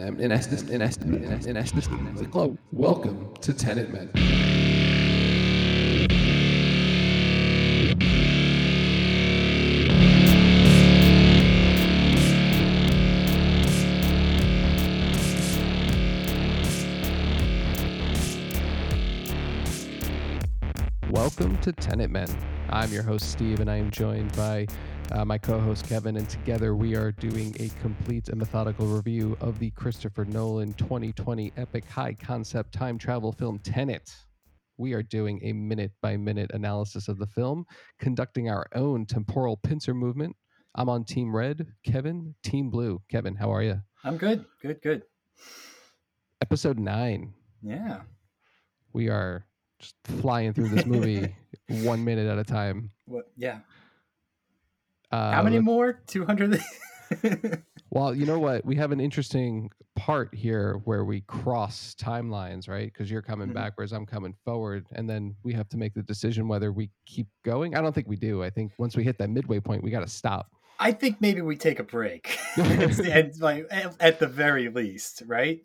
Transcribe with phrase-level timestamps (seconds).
[0.00, 1.88] in essence, in essence, in essence,
[2.70, 4.10] welcome to Tenet Men.
[21.10, 22.28] Welcome to Tenet Men.
[22.70, 24.68] I'm your host, Steve, and I am joined by
[25.12, 29.36] uh, my co host, Kevin, and together we are doing a complete and methodical review
[29.40, 34.10] of the Christopher Nolan 2020 epic high concept time travel film Tenet.
[34.76, 37.64] We are doing a minute by minute analysis of the film,
[37.98, 40.36] conducting our own temporal pincer movement.
[40.74, 43.00] I'm on Team Red, Kevin, Team Blue.
[43.10, 43.80] Kevin, how are you?
[44.04, 45.02] I'm good, good, good.
[46.40, 47.32] Episode nine.
[47.62, 48.02] Yeah.
[48.92, 49.44] We are
[49.80, 51.34] just flying through this movie
[51.68, 52.90] one minute at a time.
[53.06, 53.30] What?
[53.36, 53.60] Yeah.
[55.10, 56.02] Uh, How many more?
[56.06, 56.60] 200?
[57.90, 58.64] well, you know what?
[58.64, 62.92] We have an interesting part here where we cross timelines, right?
[62.92, 63.54] Because you're coming mm-hmm.
[63.54, 64.86] backwards, I'm coming forward.
[64.92, 67.74] And then we have to make the decision whether we keep going.
[67.74, 68.42] I don't think we do.
[68.42, 70.50] I think once we hit that midway point, we got to stop.
[70.80, 75.60] I think maybe we take a break, and like at the very least, right?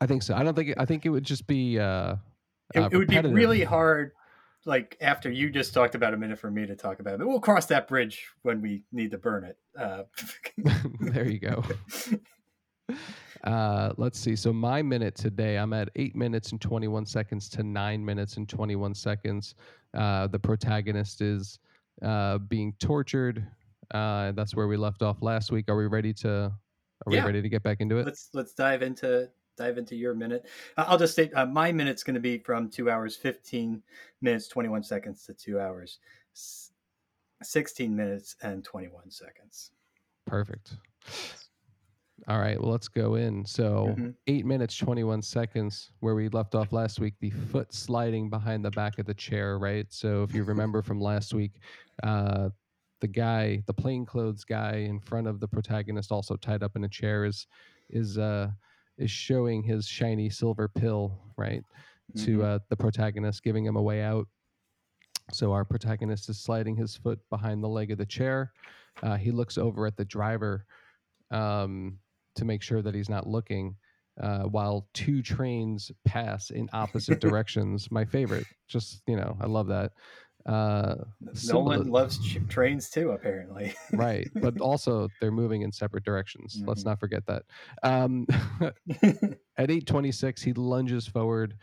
[0.00, 0.34] I think so.
[0.36, 0.74] I don't think.
[0.78, 1.80] I think it would just be.
[1.80, 2.14] Uh,
[2.72, 4.12] it, uh, it would be really hard
[4.66, 7.26] like after you just talked about a minute for me to talk about it.
[7.26, 9.56] We'll cross that bridge when we need to burn it.
[9.78, 10.02] Uh,
[11.00, 11.64] there you go.
[13.44, 14.34] Uh, let's see.
[14.34, 18.48] So my minute today, I'm at eight minutes and 21 seconds to nine minutes and
[18.48, 19.54] 21 seconds.
[19.94, 21.60] Uh, the protagonist is
[22.02, 23.46] uh, being tortured.
[23.94, 25.68] Uh, that's where we left off last week.
[25.68, 26.52] Are we ready to?
[27.06, 27.20] Are yeah.
[27.20, 28.06] we ready to get back into it?
[28.06, 30.46] Let's let's dive into dive into your minute.
[30.76, 33.82] I'll just say uh, my minute's going to be from two hours, 15
[34.20, 35.98] minutes, 21 seconds to two hours,
[37.42, 39.72] 16 minutes and 21 seconds.
[40.26, 40.74] Perfect.
[42.28, 43.44] All right, well, let's go in.
[43.44, 44.10] So, mm-hmm.
[44.26, 48.70] eight minutes, 21 seconds, where we left off last week, the foot sliding behind the
[48.70, 49.86] back of the chair, right?
[49.90, 51.52] So, if you remember from last week,
[52.02, 52.48] uh,
[53.00, 56.88] the guy, the plainclothes guy in front of the protagonist, also tied up in a
[56.88, 57.46] chair, is
[57.90, 58.48] is uh,
[58.98, 61.62] is showing his shiny silver pill, right,
[62.16, 62.24] mm-hmm.
[62.24, 64.26] to uh, the protagonist, giving him a way out.
[65.32, 68.52] So our protagonist is sliding his foot behind the leg of the chair.
[69.02, 70.64] Uh, he looks over at the driver
[71.30, 71.98] um,
[72.36, 73.76] to make sure that he's not looking.
[74.18, 77.90] Uh, while two trains pass in opposite directions.
[77.90, 78.46] My favorite.
[78.66, 79.92] Just you know, I love that.
[80.46, 80.94] Uh,
[81.48, 83.74] Nolan loves ch- trains too, apparently.
[83.92, 86.56] right, but also they're moving in separate directions.
[86.56, 86.68] Mm-hmm.
[86.68, 87.42] Let's not forget that.
[87.82, 88.26] Um,
[89.58, 91.56] at eight twenty six, he lunges forward,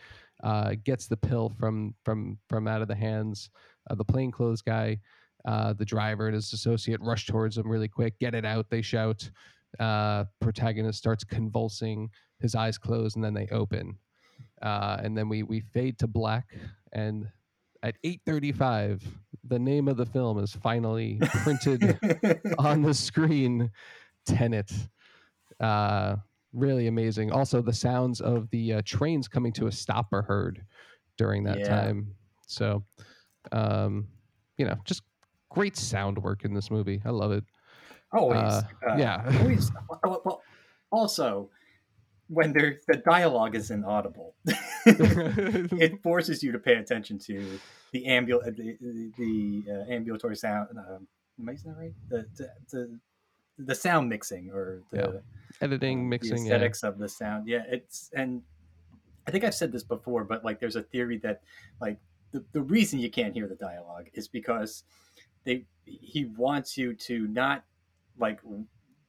[0.43, 3.49] uh, gets the pill from from from out of the hands
[3.87, 4.99] of the plainclothes guy.
[5.45, 8.19] Uh, the driver and his associate rush towards him really quick.
[8.19, 8.69] Get it out!
[8.69, 9.29] They shout.
[9.79, 12.09] Uh, protagonist starts convulsing.
[12.39, 13.97] His eyes close and then they open.
[14.61, 16.57] Uh, and then we we fade to black
[16.91, 17.27] and
[17.83, 19.01] at 8:35
[19.43, 21.99] the name of the film is finally printed
[22.57, 23.69] on the screen.
[24.25, 24.71] Tenet.
[25.59, 26.15] Uh,
[26.53, 27.31] really amazing.
[27.31, 30.63] Also the sounds of the uh, trains coming to a stop are heard
[31.17, 31.67] during that yeah.
[31.67, 32.15] time.
[32.47, 32.83] So
[33.51, 34.07] um,
[34.57, 35.03] you know just
[35.49, 37.01] great sound work in this movie.
[37.05, 37.43] I love it.
[38.13, 38.37] Always.
[38.37, 39.39] Uh, uh yeah.
[39.41, 39.71] always.
[40.03, 40.41] Well,
[40.91, 41.49] also
[42.33, 44.35] when there the dialogue is inaudible,
[44.85, 47.59] it forces you to pay attention to
[47.91, 50.69] the ambul the the, uh, ambulatory sound.
[50.77, 50.97] Uh,
[51.39, 51.93] am I saying that right?
[52.09, 52.99] The, the, the
[53.57, 55.19] the sound mixing or the yeah.
[55.61, 56.89] editing um, mixing the aesthetics yeah.
[56.89, 57.47] of the sound.
[57.47, 58.41] Yeah, it's and
[59.27, 61.41] I think I've said this before, but like there's a theory that
[61.79, 61.99] like
[62.31, 64.83] the, the reason you can't hear the dialogue is because
[65.43, 67.63] they he wants you to not
[68.17, 68.39] like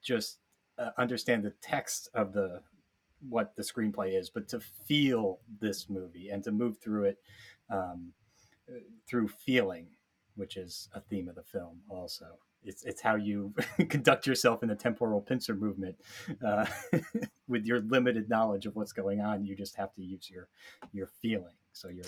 [0.02, 0.38] just
[0.78, 2.60] uh, understand the text of the
[3.28, 7.18] what the screenplay is, but to feel this movie and to move through it
[7.70, 8.12] um,
[9.08, 9.86] through feeling,
[10.36, 12.38] which is a theme of the film also.
[12.64, 13.52] It's, it's how you
[13.88, 15.96] conduct yourself in the temporal pincer movement
[16.44, 16.66] uh,
[17.48, 19.44] with your limited knowledge of what's going on.
[19.44, 20.48] You just have to use your
[20.92, 21.54] your feeling.
[21.72, 22.04] So you're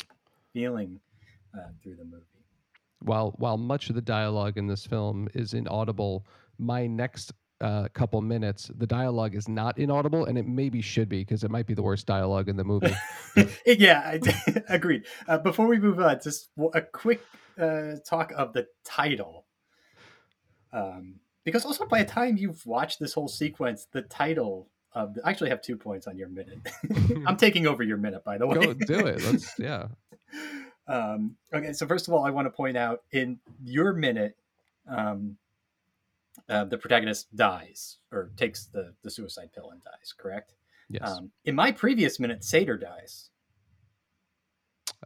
[0.55, 1.01] feeling
[1.55, 2.25] uh, through the movie.
[3.01, 6.27] While while much of the dialogue in this film is inaudible,
[6.59, 11.21] my next uh, couple minutes, the dialogue is not inaudible, and it maybe should be
[11.21, 12.95] because it might be the worst dialogue in the movie.
[13.67, 15.05] yeah, I, agreed.
[15.27, 17.23] Uh, before we move on, just a quick
[17.59, 19.47] uh, talk of the title,
[20.73, 24.69] um, because also by the time you've watched this whole sequence, the title.
[24.93, 26.59] Of the, I actually have two points on your minute.
[27.27, 28.55] I'm taking over your minute, by the way.
[28.55, 29.23] Go do it.
[29.23, 29.89] Let's yeah.
[30.89, 34.37] Um, okay, so first of all, I want to point out in your minute,
[34.89, 35.37] um,
[36.49, 40.15] uh, the protagonist dies or takes the the suicide pill and dies.
[40.17, 40.55] Correct.
[40.89, 41.11] Yes.
[41.11, 43.31] Um, in my previous minute, Sator dies.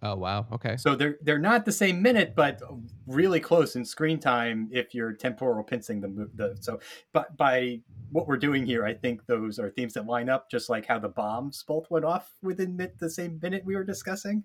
[0.03, 0.47] oh wow.
[0.53, 0.77] Okay.
[0.77, 2.61] So they're they're not the same minute, but
[3.07, 6.81] really close in screen time if you're temporal pincing the the so.
[7.13, 7.81] But by
[8.13, 10.99] what we're doing here, I think those are themes that line up, just like how
[10.99, 14.45] the bombs both went off within the same minute we were discussing.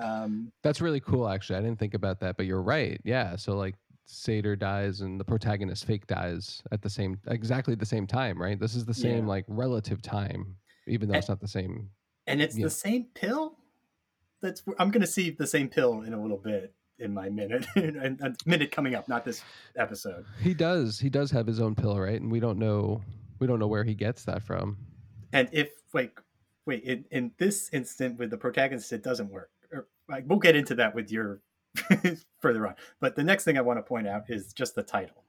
[0.00, 1.28] Um, That's really cool.
[1.28, 3.00] Actually, I didn't think about that, but you're right.
[3.04, 3.36] Yeah.
[3.36, 3.76] So like.
[4.06, 8.58] Sator dies and the protagonist fake dies at the same exactly the same time, right?
[8.58, 9.28] This is the same Yeah.
[9.30, 10.56] like relative time,
[10.86, 11.90] even though And- it's not the same.
[12.26, 13.58] and it's the same pill.
[14.42, 17.66] That's I'm going to see the same pill in a little bit in my minute,
[17.76, 19.42] and a minute coming up, not this
[19.74, 20.26] episode.
[20.40, 21.00] He does.
[21.00, 22.20] He does have his own pill, right?
[22.20, 23.02] And we don't know.
[23.40, 24.76] We don't know where he gets that from.
[25.32, 26.20] And if like
[26.66, 29.50] wait in, in this instant with the protagonist, it doesn't work.
[29.72, 31.40] Or, like, we'll get into that with your
[32.40, 32.74] further on.
[33.00, 35.22] But the next thing I want to point out is just the title.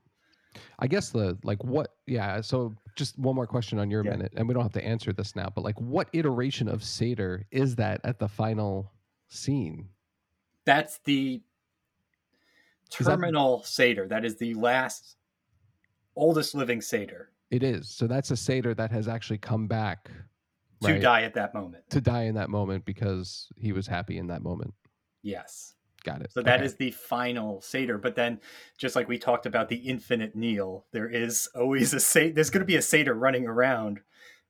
[0.79, 4.11] I guess the like what yeah, so just one more question on your Yeah.
[4.11, 7.45] minute and we don't have to answer this now, but like what iteration of Sator
[7.51, 8.89] is that at the final
[9.27, 9.89] scene?
[10.65, 11.41] That's the
[12.99, 14.07] Is that- terminal Sator.
[14.07, 15.17] That is the last
[16.15, 17.89] oldest living Sator It is.
[17.89, 20.09] So that's a Sator that has actually come back
[20.81, 21.89] to right, die at that moment.
[21.89, 24.73] to die in that moment because he was happy in that moment.
[25.21, 25.74] Yes.
[26.05, 26.31] Got it.
[26.31, 26.65] So that Okay.
[26.65, 27.97] is the final Sator.
[27.97, 28.39] But then,
[28.77, 32.33] just like we talked about the infinite Neil, there is always a Sator.
[32.35, 34.01] There's going to be a Sator running around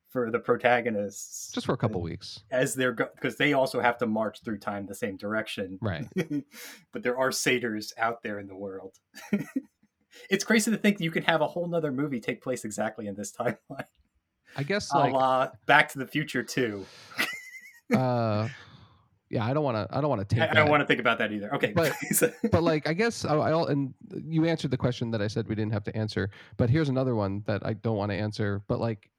[0.10, 2.40] for the protagonists just for a couple weeks.
[2.50, 5.78] as they're because they also have to march through time the same direction.
[5.82, 6.08] Right.
[6.94, 8.96] but there are Sators out there in the world.
[10.30, 13.16] it's crazy to think you can have a whole nother movie take place exactly in
[13.16, 13.86] this timeline.
[14.56, 16.86] I guess A like la Back to the Future too.
[17.96, 18.48] uh
[19.30, 20.88] yeah, I don't want to I don't want to take I, I don't want to
[20.88, 21.54] think about that either.
[21.56, 21.94] Okay, But-
[22.52, 23.94] but like I guess I, I and
[24.24, 26.30] you answered the question that I said we didn't have to answer.
[26.58, 28.62] But here's another one that I don't want to answer.
[28.68, 29.10] But like,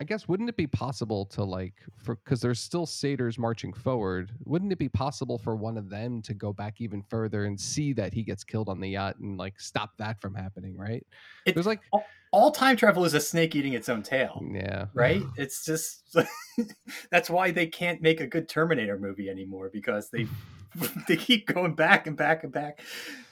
[0.00, 4.30] I guess wouldn't it be possible to like for because there's still Sators marching forward?
[4.44, 7.92] Wouldn't it be possible for one of them to go back even further and see
[7.94, 10.76] that he gets killed on the yacht and like stop that from happening?
[10.76, 11.06] Right?
[11.46, 11.80] It- There's like
[12.32, 14.42] all time travel is a snake eating its own tail.
[14.52, 15.22] yeah right?
[15.36, 16.14] It's just
[17.10, 20.26] that's why they can't make a good Terminator movie anymore because they
[21.08, 22.80] they keep going back and back and back.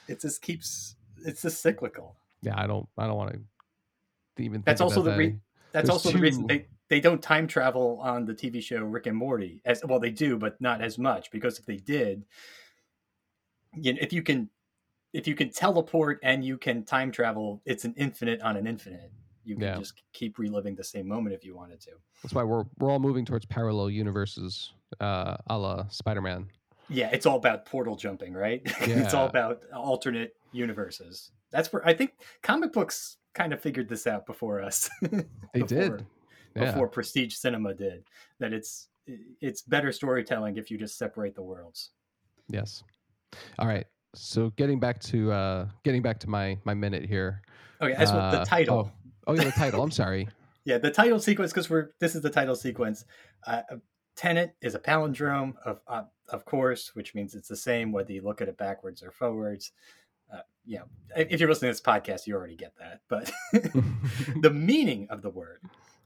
[0.07, 2.15] It just keeps it's just cyclical.
[2.41, 4.63] yeah I don't I don't want to even.
[4.65, 5.39] That's also the re- that.
[5.75, 9.07] That's There's also the reason they they don't time travel on the TV show Rick
[9.07, 9.99] and Morty as well.
[9.99, 12.23] They do, but not as much because if they did,
[13.73, 14.49] you know, if you can
[15.11, 19.11] if you can teleport and you can time travel, it's an infinite on an infinite.
[19.43, 19.77] You can Yeah.
[19.79, 21.91] just keep reliving the same moment if you wanted to.
[22.23, 24.71] That's why we're we're all moving towards parallel universes,
[25.01, 26.47] uh, a la Spider-Man.
[26.87, 28.61] Yeah, it's all about portal jumping, right?
[28.79, 31.31] it's all about alternate universes.
[31.51, 32.13] That's where I think
[32.43, 34.89] comic books kind of figured this out before us.
[35.53, 36.05] They Before- did.
[36.55, 36.71] Yeah.
[36.71, 38.05] before prestige cinema did.
[38.39, 38.87] That it's
[39.41, 41.91] it's better storytelling if you just separate the worlds.
[42.49, 42.81] Yes.
[43.59, 43.85] All right.
[44.15, 47.41] So getting back to uh getting back to my my minute here.
[47.81, 48.91] Okay, as with Uh, the title.
[49.27, 49.83] Oh, oh yeah, the title.
[49.83, 50.27] I'm sorry.
[50.67, 53.05] Yeah, the title sequence because we're this is the title sequence.
[53.45, 53.61] Uh,
[54.15, 58.23] Tenet is a palindrome of uh, of course, which means it's the same whether you
[58.23, 59.73] look at it backwards or forwards.
[60.65, 60.81] Yeah,
[61.15, 63.01] if if you're listening to this podcast, you already get that.
[63.07, 63.31] But
[64.41, 65.61] the meaning of the word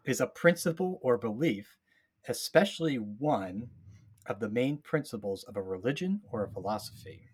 [0.06, 1.77] is a principle or belief,
[2.27, 3.69] especially one
[4.25, 7.29] of the main principles of a religion or a philosophy.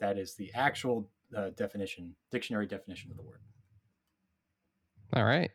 [0.00, 3.40] That is the actual uh, definition, dictionary definition of the word.
[5.12, 5.50] All right.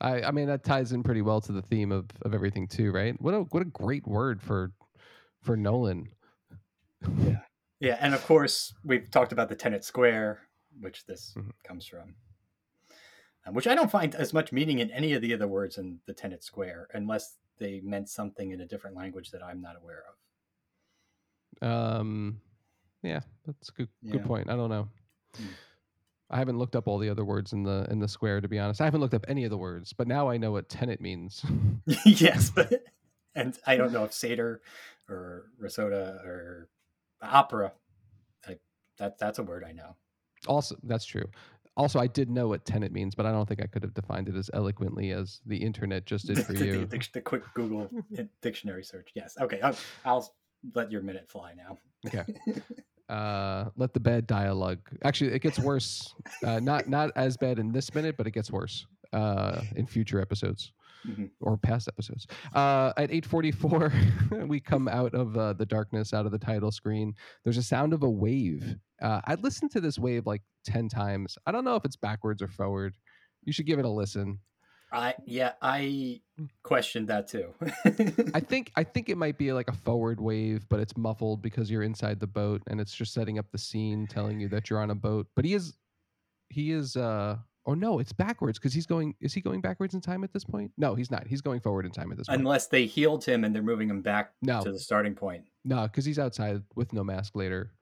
[0.00, 2.92] I I mean that ties in pretty well to the theme of of everything too,
[2.92, 3.20] right?
[3.20, 4.72] What a what a great word for
[5.42, 6.08] for Nolan.
[7.18, 7.40] Yeah,
[8.00, 10.40] and of course we've talked about the Tenet Square,
[10.80, 11.52] which this Mhm.
[11.62, 12.14] comes from,
[13.46, 16.00] um, which I don't find as much meaning in any of the other words in
[16.06, 20.04] the Tenet Square, unless they meant something in a different language that I'm not aware
[21.62, 21.62] of.
[21.62, 22.40] Um
[23.02, 24.48] yeah, that's a good good point.
[24.50, 24.88] I don't know.
[25.36, 25.46] Hmm.
[26.30, 28.58] I haven't looked up all the other words in the in the square to be
[28.58, 28.80] honest.
[28.80, 31.44] I haven't looked up any of the words, but now I know what tenet means.
[32.04, 32.82] yes, but
[33.34, 34.62] and I don't know if Sator
[35.08, 36.68] or Risotto or
[37.24, 37.72] opera.
[38.48, 38.56] I,
[38.98, 39.96] that that's a word I know.
[40.46, 41.24] also, that's true.
[41.76, 44.28] Also, I did know what tenet means, but I don't think I could have defined
[44.28, 46.86] it as eloquently as the internet just did for you.
[46.86, 47.90] the- the quick Google
[48.42, 49.10] dictionary search.
[49.14, 49.36] Yes.
[49.40, 49.60] Okay.
[49.60, 50.34] I'll, I'll
[50.74, 51.78] let your minute fly now.
[53.08, 56.14] uh let the bad dialogue actually it gets worse
[56.46, 60.20] uh not not as bad in this minute but it gets worse uh in future
[60.20, 60.72] episodes
[61.06, 61.26] mm-hmm.
[61.40, 62.26] or past episodes.
[62.54, 67.14] Uh, at 8:44, we come out of uh, the darkness, out of the title screen.
[67.44, 68.76] There's a sound of a wave.
[69.02, 71.36] Uh, I listened to this wave like 10 times.
[71.46, 72.94] I don't know if it's backwards or forward.
[73.42, 74.38] You should give it a listen.
[74.94, 76.20] I yeah, I
[76.62, 77.52] questioned that too.
[78.32, 81.68] I think I think it might be like a forward wave, but it's muffled because
[81.68, 84.78] you're inside the boat and it's just setting up the scene, telling you that you're
[84.78, 85.26] on a boat.
[85.34, 85.76] But he is
[86.48, 90.00] he is uh oh no, it's backwards because he's going is he going backwards in
[90.00, 90.72] time at this point?
[90.76, 91.26] No, he's not.
[91.26, 92.40] He's going forward in time at this point.
[92.40, 94.62] Unless they healed him and they're moving him back no.
[94.62, 95.44] to the starting point.
[95.64, 97.72] No, because he's outside with no mask later.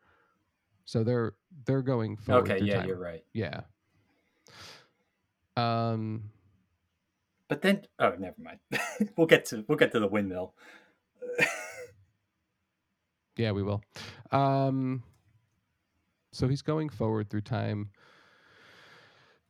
[0.85, 1.35] So they're
[1.65, 2.51] they're going forward.
[2.51, 2.89] Okay, yeah, time.
[2.89, 3.25] you're right.
[3.33, 3.62] Yeah.
[5.57, 6.31] Um
[7.53, 8.61] but then, oh, never mind.
[9.19, 10.55] we'll get to we'll get to the windmill.
[13.37, 13.83] yeah, we will.
[14.31, 15.03] Um,
[16.33, 17.91] so he's going forward through time.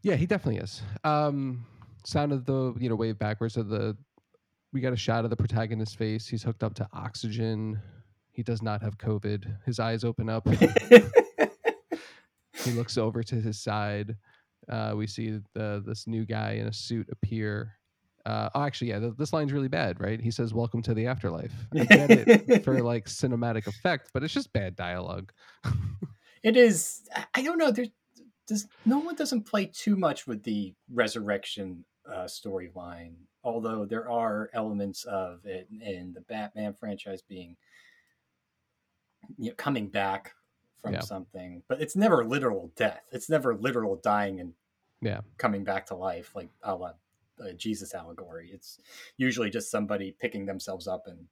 [0.02, 0.82] Yeah, he definitely is.
[1.04, 1.64] Um,
[2.04, 3.96] sound of the you know wave backwards of the.
[4.72, 6.26] We got a shot of the protagonist's face.
[6.26, 7.80] He's hooked up to oxygen.
[8.30, 9.44] He does not have COVID.
[9.66, 10.48] His eyes open up.
[12.64, 14.16] he looks over to his side.
[14.70, 17.76] Uh, we see the, this new guy in a suit appear
[18.24, 20.20] uh, oh, actually, yeah, th- this line's really bad, right?
[20.20, 24.32] He says, "Welcome to the afterlife." I get it for like cinematic effect, but it's
[24.32, 25.32] just bad dialogue.
[26.44, 27.02] it is.
[27.34, 27.72] I don't know.
[27.72, 27.88] There's,
[28.46, 34.50] does no one doesn't play too much with the resurrection uh, storyline, although there are
[34.52, 37.56] elements of it in the Batman franchise being
[39.38, 40.32] you know, coming back
[40.80, 41.00] from yeah.
[41.00, 43.02] something, but it's never literal death.
[43.12, 44.54] It's never literal dying and
[45.00, 46.92] yeah coming back to life like a la
[47.40, 48.50] a Jesus allegory.
[48.52, 48.78] It's
[49.16, 51.26] usually just somebody picking themselves up and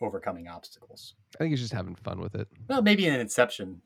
[0.00, 1.14] overcoming obstacles.
[1.34, 2.48] I think he's just having fun with it.
[2.68, 3.80] Well, maybe in Inception,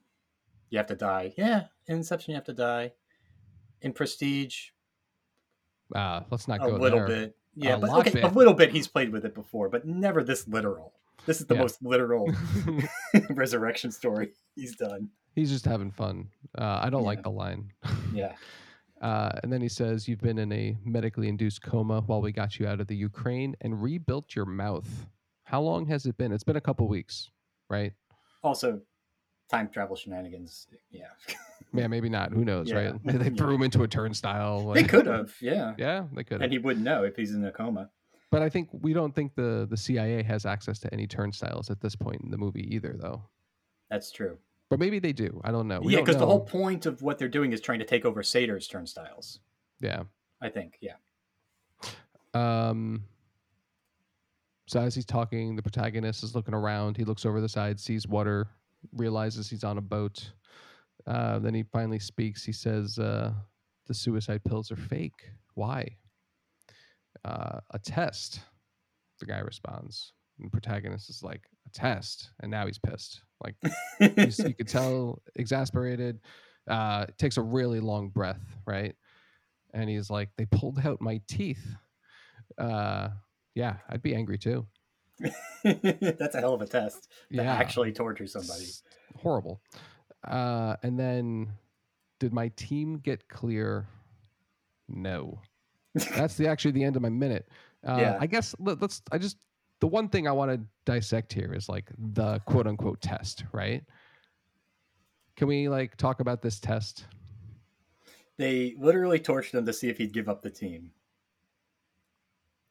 [0.71, 1.35] you have to die.
[1.37, 2.93] Yeah, in Inception, you have to die.
[3.83, 4.71] In Prestige,
[5.95, 7.07] uh, let's not go a little there.
[7.07, 7.37] bit.
[7.55, 8.25] Yeah, a but okay, bit.
[8.25, 8.71] a little bit.
[8.71, 10.95] He's played with it before, but never this literal.
[11.27, 11.61] This is the yeah.
[11.63, 12.33] most literal
[13.31, 15.11] resurrection story he's done.
[15.35, 16.29] He's just having fun.
[16.57, 17.09] Uh, I don't yeah.
[17.09, 17.73] like the line.
[18.15, 18.35] yeah.
[19.01, 22.59] Uh, and then he says, You've been in a medically induced coma while we got
[22.59, 24.89] you out of the Ukraine and rebuilt your mouth.
[25.45, 26.33] How long has it been?
[26.33, 27.31] It's been a couple weeks,
[27.69, 27.93] right?
[28.43, 28.81] Also,
[29.51, 30.69] time travel shenanigans.
[30.91, 31.07] Yeah.
[31.75, 32.33] yeah, maybe not.
[32.33, 32.77] Who knows, yeah.
[32.77, 33.05] right?
[33.05, 33.55] They threw yeah.
[33.57, 34.73] him into a turnstile.
[34.73, 35.75] They could have, yeah.
[35.77, 36.43] Yeah, they could have.
[36.43, 37.91] And he wouldn't know if he's in a coma.
[38.31, 41.81] But I think we don't think the, the CIA has access to any turnstiles at
[41.81, 43.23] this point in the movie either, though.
[43.91, 44.39] That's true.
[44.69, 45.41] But maybe they do.
[45.43, 45.81] I don't know.
[45.81, 48.23] We yeah, because the whole point of what they're doing is trying to take over
[48.23, 49.41] Sator's turnstiles.
[49.81, 50.05] Yeah.
[50.41, 50.95] I think, yeah.
[52.35, 53.03] Um
[54.69, 56.97] so as he's talking, the protagonist is looking around.
[56.97, 58.47] He looks over the side, sees water,
[58.93, 60.33] realizes he's on a boat.
[61.07, 62.45] Uh, then he finally speaks.
[62.45, 63.33] He says, uh,
[63.87, 65.31] "The suicide pills are fake.
[65.55, 65.97] Why?"
[67.25, 68.41] Uh, a test.
[69.19, 70.13] The guy responds.
[70.39, 73.23] And the protagonist is like, "A test," and now he's pissed.
[73.43, 73.57] Like
[74.01, 76.21] you could tell, exasperated.
[76.69, 78.95] Uh, takes a really long breath, right?
[79.73, 81.67] And he's like, "They pulled out my teeth."
[82.59, 83.09] Uh,
[83.55, 84.67] yeah, I'd be angry too.
[85.65, 87.55] That's a hell of a test to yeah.
[87.55, 88.63] actually torture somebody.
[88.63, 88.83] It's
[89.17, 89.61] horrible.
[90.27, 91.53] Uh, and then,
[92.19, 93.87] did my team get clear?
[94.89, 95.41] No.
[95.95, 97.49] That's the actually the end of my minute.
[97.87, 98.19] Uh, yeah.
[98.21, 99.39] I guess let, us I just
[99.81, 103.83] the one thing I want to dissect here is like the quote unquote test, right?
[105.37, 107.07] Can we like talk about this test?
[108.37, 110.93] They literally tortured him to see if he'd give up the team.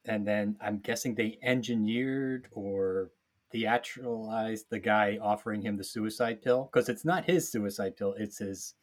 [0.06, 3.12] And then I'm guessing they engineered or
[3.54, 8.38] theatricalized the guy offering him the suicide pill because it's not his suicide pill, it's
[8.38, 8.76] his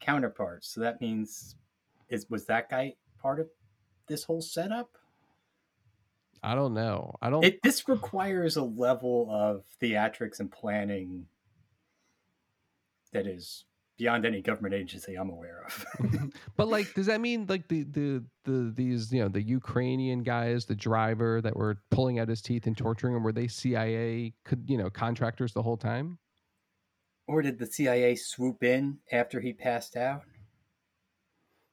[0.00, 0.64] counterpart.
[0.64, 1.56] So that means
[2.08, 3.48] is was that guy part of
[4.06, 4.90] this whole setup?
[6.42, 7.14] I don't know.
[7.20, 7.44] I don't.
[7.44, 11.26] It, this requires a level of theatrics and planning
[13.12, 13.64] that is
[14.00, 16.32] beyond any government agency I'm aware of.
[16.56, 20.64] but like, does that mean like the the the these you know the Ukrainian guys,
[20.64, 24.64] the driver that were pulling out his teeth and torturing him, were they CIA could
[24.66, 26.18] you know contractors the whole time?
[27.28, 30.22] Or did the CIA swoop in after he passed out?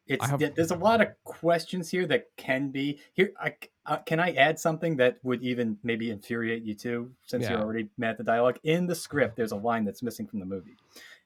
[0.05, 3.31] It's have, there's a lot of questions here that can be here.
[3.41, 3.53] I,
[3.85, 7.51] uh, can I add something that would even maybe infuriate you too, since yeah.
[7.51, 9.35] you're already mad at the dialogue in the script?
[9.37, 10.77] There's a line that's missing from the movie.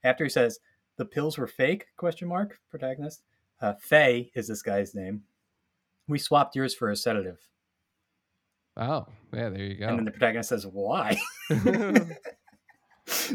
[0.04, 0.60] After he says
[1.02, 1.88] the pills were fake?
[1.98, 2.60] Question mark.
[2.70, 3.24] Protagonist.
[3.60, 5.24] Uh, Fay is this guy's name.
[6.08, 7.40] We swapped yours for a sedative.
[8.78, 9.88] Oh, yeah, there you go.
[9.88, 11.20] And then the protagonist says, "Why?"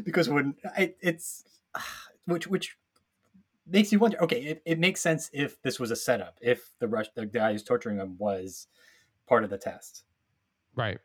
[0.04, 1.42] because when it, it's
[2.26, 2.76] which which
[3.66, 4.22] makes you wonder.
[4.22, 6.38] Okay, it, it makes sense if this was a setup.
[6.40, 8.68] If the rush, the guy who's torturing him was
[9.26, 10.04] part of the test.
[10.76, 11.00] Right.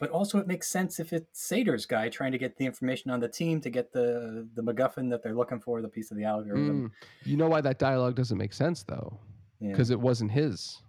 [0.00, 3.20] But also, it makes sense if it's Sator's guy trying to get the information on
[3.20, 6.24] the team to get the the MacGuffin that they're looking for, the piece of the
[6.24, 6.88] algorithm.
[6.88, 7.28] Mm.
[7.28, 9.16] You know why that dialogue doesn't make sense though?
[9.60, 9.68] Yeah.
[9.70, 10.80] Because it wasn't his.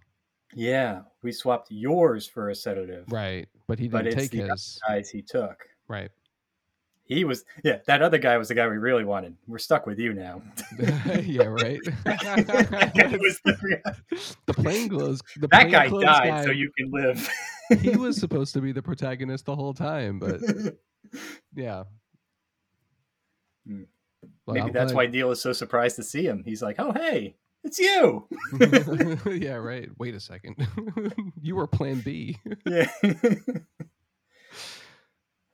[0.54, 3.48] yeah, we swapped yours for a sedative, Right.
[3.68, 4.80] But he But didn't it's take the his.
[4.88, 5.62] guys he took.
[5.88, 6.10] Right.
[7.04, 9.36] He was, yeah, that other guy was the guy we really wanted.
[9.46, 10.40] We're stuck with you now.
[11.22, 11.80] yeah, right.
[12.04, 15.20] That guy was the- the plain clothes.
[15.36, 17.28] The that plain guy died guy, so you can live.
[17.80, 20.40] He was supposed to be the protagonist the whole time, but
[21.54, 21.84] yeah.
[23.66, 23.82] Hmm.
[24.46, 26.42] Well, Maybe I'm that's glad- why Neil is so surprised to see him.
[26.44, 28.28] He's like, "Oh, hey, it's you."
[29.30, 29.88] yeah, right.
[29.98, 30.56] Wait a second.
[31.40, 32.38] you were Plan B.
[32.66, 32.90] yeah.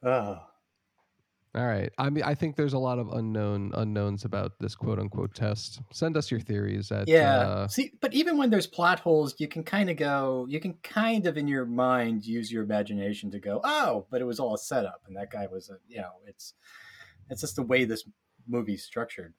[0.02, 0.38] oh,
[1.54, 1.90] All right.
[1.98, 5.80] I mean, I think there's a lot of unknown unknowns about this quote unquote test.
[5.92, 6.92] Send us your theories.
[6.92, 7.38] At, yeah.
[7.38, 10.46] Uh, See, but even when there's plot holes, you can kind of go.
[10.48, 14.24] You can kind of in your mind use your imagination to go, "Oh, but it
[14.24, 16.52] was all a setup," and that guy was a, you know, it's
[17.30, 18.04] it's just the way this
[18.46, 19.34] movie's structured.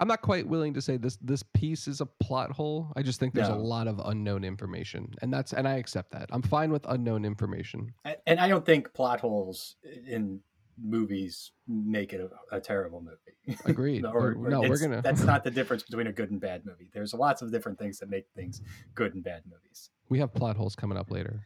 [0.00, 2.92] I'm not quite willing to say this this piece is a plot hole.
[2.94, 3.56] I just think there's No.
[3.56, 6.28] a lot of unknown information, and that's and I accept that.
[6.30, 7.92] I'm fine with unknown information.
[8.26, 9.76] And I don't think plot holes
[10.06, 10.40] in
[10.82, 13.58] movies make it a, a terrible movie.
[13.64, 14.04] Agreed.
[14.12, 15.02] or, no, we're gonna.
[15.02, 16.88] That's not the difference between a good and bad movie.
[16.92, 18.60] There's lots of different things that make things
[18.94, 19.90] good and bad movies.
[20.08, 21.42] we have plot holes coming up later.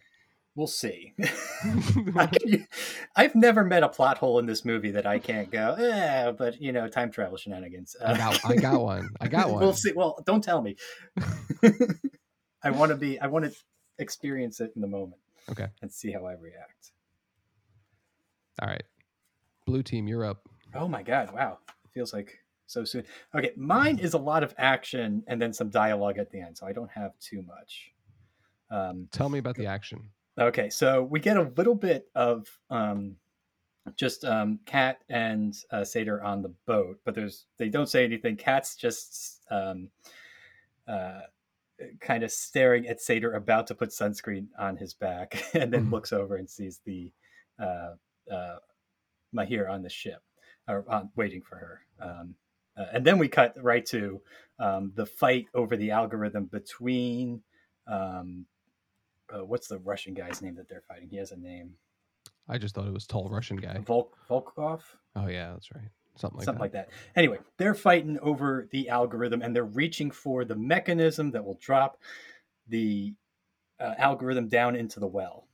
[0.55, 1.15] We'll see.
[2.15, 2.67] I
[3.17, 6.61] I've never met a plot hole in this movie that I can't go, eh, but
[6.61, 7.97] you know, time travel shenanigans.
[8.05, 9.09] I got I got one.
[9.19, 9.63] I got one.
[9.63, 9.93] We'll see.
[9.93, 10.77] Well, don't tell me.
[12.63, 13.19] I want to be.
[13.19, 13.53] I want to
[13.99, 15.21] experience it in the moment.
[15.51, 15.69] Okay.
[15.81, 16.93] And see how I react.
[18.61, 18.83] All right.
[19.73, 20.47] Blue team, you're up.
[20.75, 21.33] Oh my god!
[21.33, 23.05] Wow, It feels like so soon.
[23.35, 26.67] Okay, mine is a lot of action and then some dialogue at the end, so
[26.67, 27.91] I don't have too much.
[28.71, 30.11] Um, Tell me about the action.
[30.39, 33.17] Okay, so we get a little bit of um,
[33.97, 38.37] just um, Kat and uh, Sator on the boat, but there's they don't say anything.
[38.37, 39.89] Kat's just um,
[40.87, 41.21] uh,
[42.01, 45.93] kind of staring at Sator, about to put sunscreen on his back, and then Mhm.
[45.93, 47.11] looks over and sees the
[47.59, 47.95] uh,
[48.31, 48.57] uh,
[49.35, 50.23] Mahir on the ship,
[50.69, 51.81] or on, waiting for her.
[52.01, 52.35] Um,
[52.77, 54.21] uh, and then we cut right to
[54.59, 57.43] um, the fight over the algorithm between.
[57.87, 58.47] Um,
[59.33, 61.09] uh, what's the Russian guy's name that they're fighting?
[61.09, 61.75] He has a name.
[62.49, 63.79] I just thought it was tall Russian guy.
[63.79, 64.83] Volk Volkov,
[65.17, 65.89] Oh yeah, that's right.
[66.17, 66.65] Something like something that.
[66.65, 66.89] like that.
[67.17, 71.99] Anyway, they're fighting over the algorithm and they're reaching for the mechanism that will drop
[72.69, 73.15] the
[73.81, 75.47] uh, algorithm down into the well.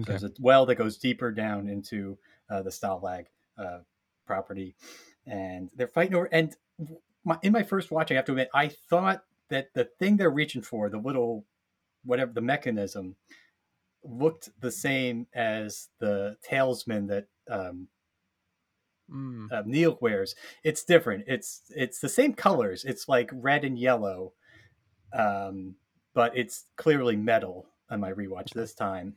[0.00, 0.12] Okay.
[0.12, 3.78] There's a well that goes deeper down into uh, the Stalsk uh,
[4.26, 4.74] property,
[5.26, 6.28] and they're fighting over.
[6.32, 6.54] And
[7.24, 10.28] my, in my first watch, I have to admit, I thought that the thing they're
[10.30, 11.46] reaching for, the little
[12.04, 13.16] whatever the mechanism,
[14.04, 17.88] looked the same as the talisman that um,
[19.10, 19.52] Mm.
[19.52, 20.34] uh, Neil wears.
[20.64, 21.24] It's different.
[21.26, 22.84] It's it's the same colors.
[22.84, 24.32] It's like red and yellow,
[25.12, 25.74] um,
[26.14, 27.66] but it's clearly metal.
[27.90, 29.16] On my rewatch this time,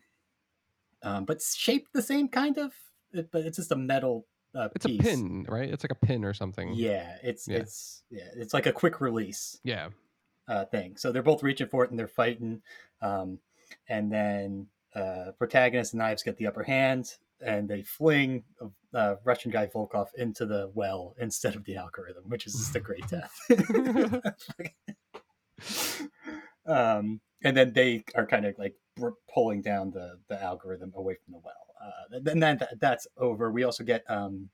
[1.02, 2.74] um, but shaped the same kind of.
[3.16, 4.28] It- But it's just a metal.
[4.54, 5.00] Uh, It's piece.
[5.02, 5.70] a pin, right?
[5.70, 6.74] It's like a pin or something.
[6.76, 7.58] Yeah, it's Yeah.
[7.58, 9.90] it's yeah, it's like a quick release Yeah.
[10.48, 10.96] uh, thing.
[10.98, 12.62] So they're both reaching for it and they're fighting,
[13.02, 13.40] um,
[13.90, 18.46] and then uh, protagonist and Ives get the upper hand, and they fling
[18.94, 22.80] uh, Russian guy Volkov into the well instead of the algorithm, which is just a
[22.80, 23.38] great death.
[26.66, 28.76] um, and then they are kind of like
[29.34, 31.65] pulling down the the algorithm away from the well.
[31.86, 33.52] Uh, and then that, that's over.
[33.52, 34.50] We also get um,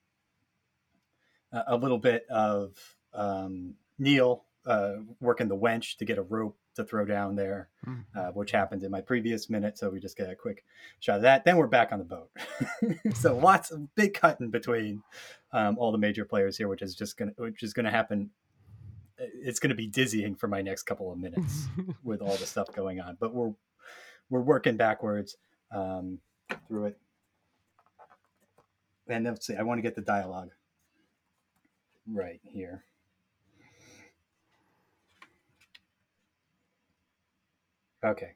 [1.52, 2.74] a, little bit of
[3.14, 8.06] um, Neil uh, working the wench to get a rope to throw down there, Mm.
[8.16, 9.78] uh, which happened in my previous minute.
[9.78, 10.64] So we just get a quick
[11.00, 11.44] shot of that.
[11.44, 12.30] Then we're back on the boat.
[13.16, 15.02] so lots of big cut in between
[15.52, 18.30] um, all the major players here, which is just gonna which is gonna happen.
[19.18, 21.66] It's gonna be dizzying for my next couple of minutes
[22.04, 23.18] with all the stuff going on.
[23.20, 23.54] But we're
[24.30, 25.36] we're working backwards
[25.72, 26.20] um,
[26.68, 26.98] through it.
[29.08, 29.56] And let's see.
[29.56, 30.52] I want to get the dialogue
[32.08, 32.84] right here.
[38.04, 38.36] Okay.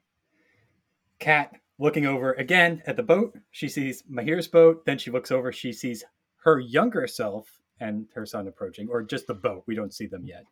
[1.19, 3.35] Kat looking over again at the boat.
[3.51, 4.85] She sees Mahir's boat.
[4.85, 5.51] Then she looks over.
[5.51, 6.03] She sees
[6.43, 9.63] her younger self and her son approaching, or just the boat.
[9.67, 10.45] We don't see them yet.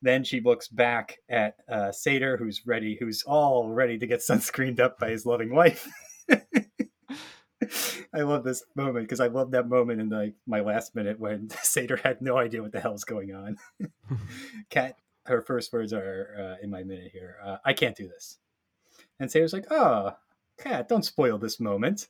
[0.00, 4.80] Then she looks back at uh, Sator, who's ready, who's all ready to get sunscreened
[4.80, 5.86] up by his loving wife.
[8.14, 11.50] I love this moment because I love that moment in like my last minute when
[11.62, 13.58] Sator had no idea what the hell's going on.
[14.70, 14.96] Kat,
[15.26, 17.36] her first words are uh, in my minute here.
[17.44, 18.38] Uh, I can't do this.
[19.20, 20.16] And Sator's like, "Oh,
[20.58, 22.08] Kat, don't spoil this moment."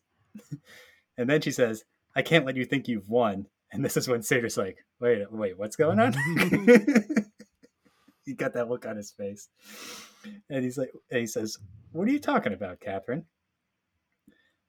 [1.19, 1.85] and then she says,
[2.17, 5.59] "I can't let you think you've won." And this is when Sator's like, "Wait, wait,
[5.59, 6.15] what's going on?"
[8.25, 9.49] he got that look on his face,
[10.49, 11.59] and he's like, and he says,
[11.93, 13.27] "What are you talking about, Catherine?"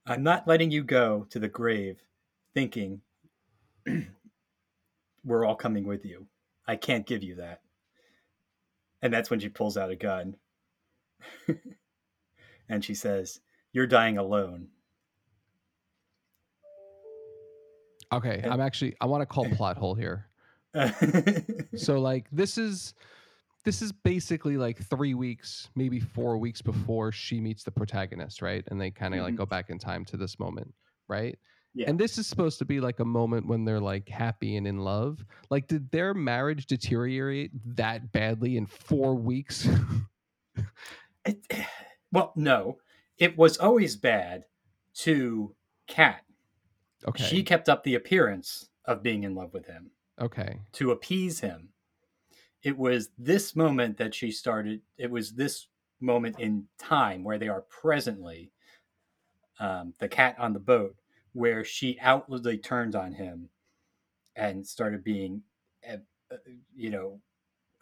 [0.05, 2.03] I'm not letting you go to the grave
[2.53, 3.01] thinking
[5.23, 6.27] we're all coming with you.
[6.67, 7.61] I can't give you that.
[9.01, 10.35] And that's when she pulls out a gun.
[12.69, 13.39] and she says,
[13.71, 14.67] You're dying alone.
[18.11, 20.27] Okay, I'm actually I want to call plot hole here.
[21.75, 22.93] so like this is
[23.63, 28.63] this is basically like three weeks, maybe four weeks before she meets the protagonist, right?
[28.67, 29.26] And they kind of mm-hmm.
[29.26, 30.73] like go back in time to this moment,
[31.08, 31.38] right?
[31.73, 31.89] Yeah.
[31.89, 34.80] And this is supposed to be like a moment when they're like happy and in
[34.80, 35.26] love.
[35.49, 39.67] Like, did their marriage deteriorate that badly in four weeks?
[41.26, 41.39] it,
[42.12, 42.78] well, no.
[43.17, 44.45] It was always bad
[44.95, 45.56] to
[45.88, 46.23] Kat.
[47.08, 47.23] Okay.
[47.23, 49.91] She kept up the appearance of being in love with him.
[50.21, 50.60] Okay.
[50.73, 51.69] To appease him
[52.63, 55.67] it was this moment that she started it was this
[55.99, 58.52] moment in time where they are presently
[59.60, 60.95] um, the Kat on the boat
[61.34, 63.49] where she outwardly turned on him
[64.36, 65.41] and started being
[65.89, 65.97] uh,
[66.32, 66.38] uh
[66.76, 67.19] you know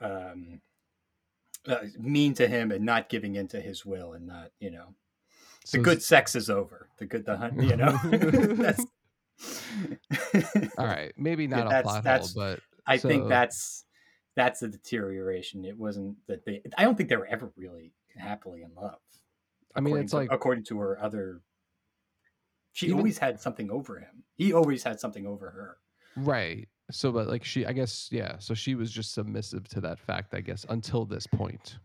[0.02, 0.60] um,
[1.68, 4.96] uh, mean to him and not giving in to his will and not you know.
[5.64, 6.88] The so good sex is over.
[6.98, 8.00] The good the hunt you know?
[8.04, 8.84] That's
[10.78, 11.14] all right.
[11.18, 13.08] Maybe not yeah, a plot hole but i so...
[13.08, 13.86] think that's
[14.36, 15.66] that's the deterioration.
[15.66, 16.62] It wasn't that they.
[16.78, 19.00] I don't think they were ever really happily in love.
[19.76, 21.42] I mean, it's to, like according to her other.
[22.74, 24.24] She even, always had something over him.
[24.36, 25.78] He always had something over her.
[26.16, 26.70] Right.
[26.90, 28.38] So, but like she, I guess, yeah.
[28.40, 31.78] So she was just submissive to that fact, I guess, until this point.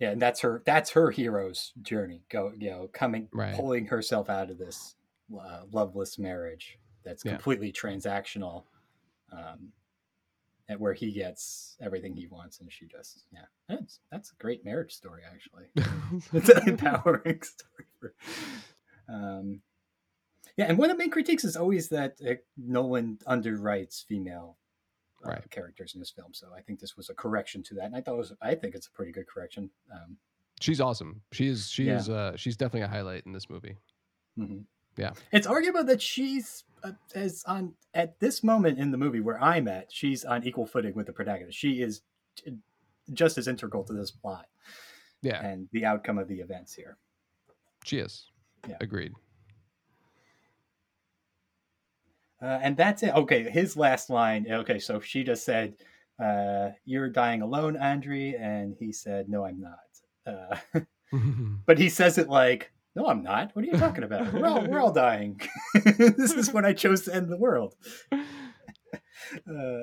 [0.00, 0.62] Yeah, and that's her.
[0.64, 2.22] That's her hero's journey.
[2.28, 3.54] Go, you know, coming, right.
[3.54, 4.94] pulling herself out of this
[5.36, 7.32] uh, loveless marriage that's yeah.
[7.32, 8.64] completely transactional.
[9.32, 9.72] Um,
[10.68, 14.64] at where he gets everything he wants and she just yeah that's that's a great
[14.64, 15.64] marriage story actually
[16.32, 18.14] it's an empowering story for,
[19.08, 19.60] um
[20.56, 24.58] yeah and one of the main critiques is always that uh, nolan underwrites female
[25.24, 25.50] uh, right.
[25.50, 28.00] characters in this film so i think this was a correction to that and i
[28.00, 30.16] thought it was i think it's a pretty good correction um
[30.60, 32.14] she's awesome she's she's yeah.
[32.14, 33.76] uh she's definitely a highlight in this movie
[34.38, 34.60] mm-hmm.
[34.98, 39.42] Yeah it's arguable that she's uh, is on at this moment in the movie where
[39.42, 41.58] I'm at, she's on equal footing with the protagonist.
[41.58, 42.02] She is
[43.12, 44.46] just as integral to this plot.
[45.22, 45.44] Yeah.
[45.44, 46.96] And the outcome of the events here.
[47.84, 48.26] She is.
[48.68, 48.76] Yeah.
[48.80, 49.12] Agreed.
[52.40, 53.14] Uh, and that's it.
[53.14, 54.46] Okay, his last line.
[54.48, 55.74] Okay, so she just said,
[56.22, 59.78] uh, "You're dying alone, Andre," and he said, "No, I'm not."
[60.24, 60.80] Uh,
[61.66, 63.54] but he says it like, no, I'm not.
[63.54, 64.32] What are you talking about?
[64.32, 65.40] We're all, we're all dying.
[65.84, 67.74] this is when I chose to end the world.
[69.46, 69.80] Uh,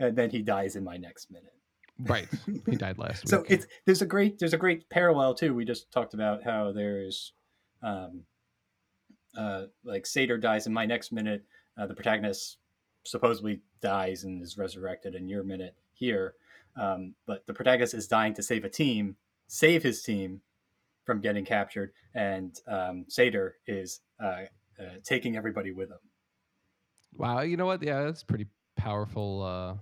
[0.00, 1.52] and then he dies in my next minute.
[2.00, 2.26] Right.
[2.68, 5.54] He died last so it's there's a great there's a great parallel too.
[5.54, 7.34] We just talked about how there's
[7.82, 8.22] um
[9.36, 11.44] uh like Sator dies in my next minute.
[11.78, 12.56] Uh, the protagonist
[13.04, 16.34] supposedly dies and is resurrected in your minute here.
[16.74, 19.16] Um, but the protagonist is dying to save a team
[19.46, 20.40] save his team
[21.04, 24.42] from getting captured, and um, Sator is uh,
[24.78, 25.98] uh, taking everybody with him.
[27.16, 27.82] Wow, you know what?
[27.82, 29.74] Yeah, that's pretty powerful uh,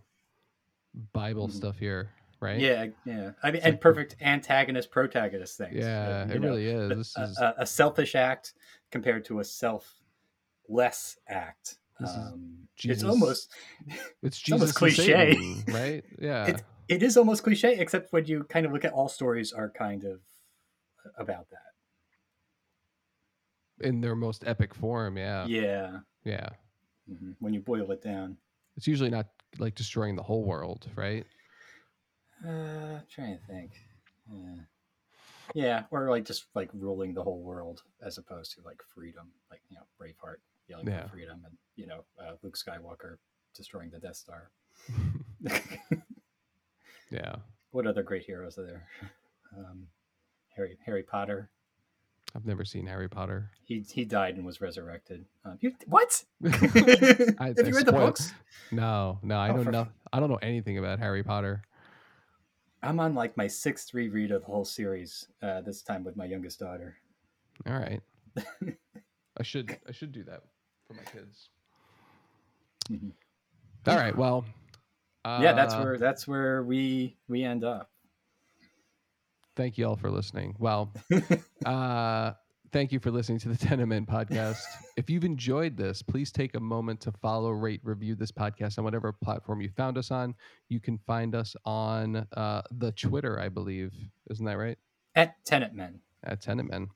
[1.12, 1.56] Bible mm-hmm.
[1.56, 2.60] stuff here, right?
[2.60, 3.32] Yeah, yeah.
[3.42, 5.74] I mean, it's and like, perfect antagonist protagonist things.
[5.76, 7.14] Yeah, it know, really is.
[7.16, 8.54] Is a, a, selfish act
[8.90, 11.78] compared to a selfless act.
[12.00, 13.52] Um, it's almost
[14.22, 16.04] it's, it's almost cliche, Satan, right?
[16.20, 19.52] Yeah, it's, it is almost cliche, except when you kind of look at all stories
[19.52, 20.20] are kind of
[21.18, 21.64] about that
[23.80, 25.16] in their most epic form.
[25.16, 26.48] Yeah, yeah, yeah.
[27.10, 27.32] Mm-hmm.
[27.40, 28.36] When you boil it down,
[28.76, 29.26] it's usually not
[29.58, 31.24] like destroying the whole world, right?
[32.44, 32.50] Uh,
[32.98, 33.72] I'm trying to think.
[34.30, 34.62] Yeah.
[35.54, 39.60] yeah, or like just like ruling the whole world as opposed to like freedom, like
[39.68, 40.36] you know Braveheart
[40.68, 41.02] yelling yeah.
[41.04, 43.16] for freedom, and you know uh, Luke Skywalker
[43.54, 44.50] destroying the Death Star.
[47.14, 47.36] Yeah.
[47.70, 48.86] What other great heroes are there?
[49.56, 49.86] Um,
[50.56, 51.48] Harry Harry Potter.
[52.34, 53.52] I've never seen Harry Potter.
[53.62, 55.24] He he died and was resurrected.
[55.44, 56.24] Um, you, what?
[56.44, 56.50] I,
[57.56, 58.32] Have you read the books?
[58.72, 59.86] No, no, I oh, don't know.
[60.12, 61.62] I don't know anything about Harry Potter.
[62.82, 65.28] I'm on like my sixth reread of the whole series.
[65.40, 66.96] Uh, this time with my youngest daughter.
[67.64, 68.02] All right.
[69.38, 70.42] I should I should do that
[70.88, 71.50] for my kids.
[72.90, 73.10] Mm-hmm.
[73.86, 74.16] All right.
[74.16, 74.44] Well,
[75.24, 77.90] uh, yeah, that's uh, where that's where we we end up.
[79.56, 80.54] thank you all for listening.
[80.58, 80.92] Well,
[81.66, 82.32] uh,
[82.72, 84.62] thank you for listening to the Tenet Men podcast.
[84.96, 88.84] if you've enjoyed this, please take a moment to follow, rate, review this podcast on
[88.84, 90.34] whatever platform you found us on.
[90.68, 93.92] You can find us on uh, the Twitter, I believe.
[94.30, 94.76] Isn't that right?
[95.14, 96.00] At Tenet Men.
[96.24, 96.88] At Tenet Men.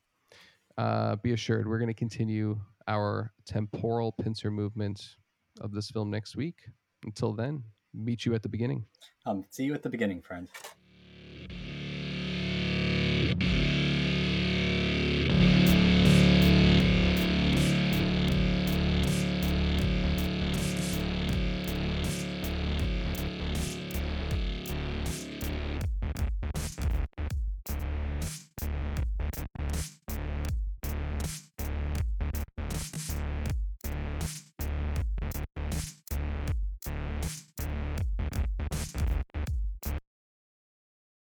[0.77, 5.17] Uh, be assured, we're going to continue our temporal pincer movement
[5.61, 6.57] of this film next week.
[7.05, 7.63] Until then,
[7.99, 8.87] meet you at the beginning.
[9.27, 10.49] Um, see you at the beginning, friend.